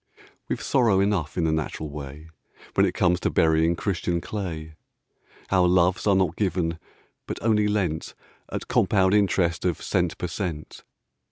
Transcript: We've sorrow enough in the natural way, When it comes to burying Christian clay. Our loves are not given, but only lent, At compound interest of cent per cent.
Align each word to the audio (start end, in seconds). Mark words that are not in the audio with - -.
We've 0.49 0.63
sorrow 0.63 0.99
enough 0.99 1.37
in 1.37 1.43
the 1.43 1.51
natural 1.51 1.87
way, 1.87 2.27
When 2.73 2.87
it 2.87 2.95
comes 2.95 3.19
to 3.19 3.29
burying 3.29 3.75
Christian 3.75 4.19
clay. 4.19 4.73
Our 5.51 5.67
loves 5.67 6.07
are 6.07 6.15
not 6.15 6.35
given, 6.35 6.79
but 7.27 7.37
only 7.43 7.67
lent, 7.67 8.15
At 8.51 8.67
compound 8.67 9.13
interest 9.13 9.63
of 9.63 9.79
cent 9.79 10.17
per 10.17 10.25
cent. 10.25 10.83